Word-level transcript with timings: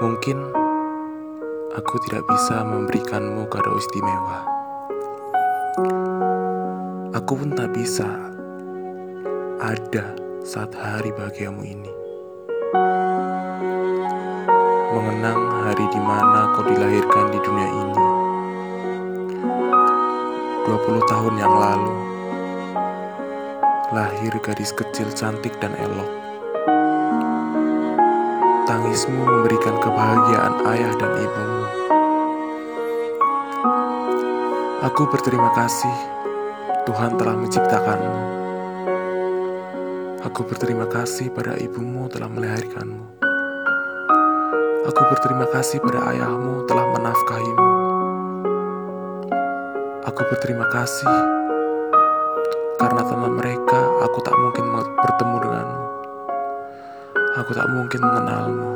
Mungkin 0.00 0.40
aku 1.76 1.94
tidak 2.08 2.24
bisa 2.24 2.64
memberikanmu 2.64 3.44
kado 3.52 3.76
istimewa. 3.76 4.48
Aku 7.12 7.36
pun 7.36 7.52
tak 7.52 7.76
bisa 7.76 8.08
ada 9.60 10.16
saat 10.40 10.72
hari 10.72 11.12
bahagiamu 11.12 11.60
ini. 11.68 11.92
Mengenang 14.96 15.68
hari 15.68 15.84
di 15.92 16.00
mana 16.00 16.56
kau 16.56 16.64
dilahirkan 16.64 17.36
di 17.36 17.38
dunia 17.44 17.68
ini. 17.68 18.06
20 20.64 21.12
tahun 21.12 21.34
yang 21.36 21.54
lalu, 21.60 21.96
lahir 23.92 24.32
gadis 24.40 24.72
kecil 24.72 25.12
cantik 25.12 25.52
dan 25.60 25.76
elok. 25.76 26.19
Tangismu 28.70 29.26
memberikan 29.26 29.82
kebahagiaan 29.82 30.62
ayah 30.70 30.94
dan 30.94 31.10
ibumu. 31.18 31.64
Aku 34.86 35.10
berterima 35.10 35.50
kasih 35.58 35.90
Tuhan 36.86 37.18
telah 37.18 37.34
menciptakanmu. 37.34 38.14
Aku 40.22 40.46
berterima 40.46 40.86
kasih 40.86 41.34
pada 41.34 41.58
ibumu 41.58 42.06
telah 42.14 42.30
melahirkanmu. 42.30 43.18
Aku 44.86 45.02
berterima 45.02 45.50
kasih 45.50 45.82
pada 45.82 46.06
ayahmu 46.14 46.62
telah 46.70 46.86
menafkahimu. 46.94 47.70
Aku 50.06 50.22
berterima 50.30 50.70
kasih 50.70 51.18
karena 52.78 53.02
tanpa 53.02 53.34
mereka 53.34 53.82
aku 54.06 54.22
tak 54.22 54.38
mungkin 54.38 54.78
bertemu 54.78 55.36
denganmu. 55.42 55.49
Aku 57.50 57.58
tak 57.58 57.74
mungkin 57.74 57.98
mengenalmu. 57.98 58.70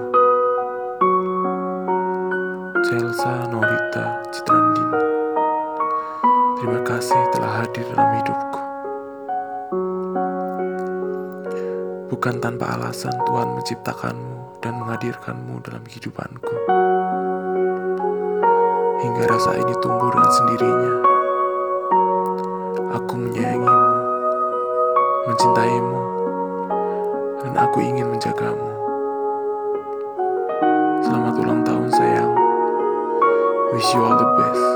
Celsa 2.82 3.46
Norita 3.46 4.18
Citrandini. 4.34 4.98
Terima 6.58 6.82
kasih 6.82 7.22
telah 7.30 7.62
hadir 7.62 7.86
dalam 7.94 8.10
hidupku. 8.18 8.60
Bukan 12.10 12.42
tanpa 12.42 12.74
alasan 12.74 13.14
Tuhan 13.14 13.54
menciptakanmu 13.54 14.58
dan 14.58 14.74
menghadirkanmu 14.82 15.54
dalam 15.62 15.86
kehidupanku. 15.86 16.54
Hingga 19.06 19.22
rasa 19.30 19.54
ini 19.54 19.74
tumbuh 19.78 20.10
dengan 20.10 20.32
sendirinya. 20.34 20.94
Aku 22.90 23.22
menyayangimu, 23.22 23.94
mencintaimu, 25.30 26.13
dan 27.44 27.60
aku 27.60 27.84
ingin 27.84 28.08
menjagamu. 28.08 28.68
Selamat 31.04 31.34
ulang 31.36 31.60
tahun 31.60 31.88
sayang. 31.92 32.32
Wish 33.76 33.92
you 33.92 34.00
all 34.00 34.16
the 34.16 34.28
best. 34.40 34.66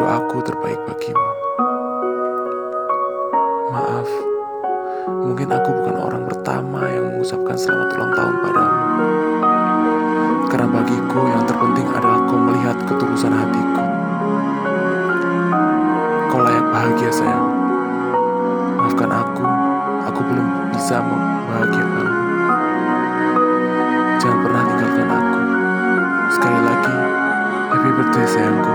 Doaku 0.00 0.40
terbaik 0.40 0.80
bagimu. 0.88 1.28
Maaf, 3.76 4.08
mungkin 5.20 5.52
aku 5.52 5.68
bukan 5.68 5.96
orang 6.00 6.24
pertama 6.24 6.88
yang 6.88 7.12
mengucapkan 7.12 7.56
selamat 7.60 7.88
ulang 7.92 8.12
tahun 8.16 8.34
padamu. 8.40 8.80
Karena 10.48 10.66
bagiku 10.70 11.20
yang 11.28 11.44
terpenting 11.44 11.88
adalah 11.92 12.24
kau 12.24 12.40
melihat 12.40 12.76
ketulusan 12.88 13.34
hatiku. 13.36 13.84
Kau 16.32 16.40
layak 16.40 16.66
bahagia 16.72 17.12
sayang. 17.12 17.53
Bisa 20.84 21.00
membahagiakanmu. 21.00 22.24
Jangan 24.20 24.38
pernah 24.44 24.62
tinggalkan 24.68 25.08
aku. 25.08 25.40
Sekali 26.28 26.60
lagi, 26.60 26.96
happy 27.72 27.88
birthday 27.88 28.26
sayangku. 28.28 28.74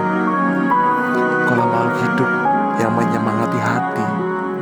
Kau 1.45 1.53
makhluk 1.53 1.95
hidup 2.01 2.31
yang 2.81 2.97
menyemangati 2.97 3.59
hati 3.61 4.07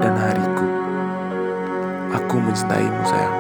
dan 0.04 0.14
hariku. 0.20 0.68
Aku 2.20 2.36
mencintaimu 2.36 3.04
sayang. 3.08 3.38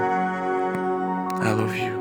I 1.44 1.52
love 1.52 1.76
you. 1.76 1.97